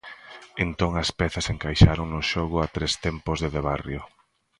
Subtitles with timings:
[0.65, 4.01] Entón as pezas encaixaron no xogo a tres tempos de De Barrio.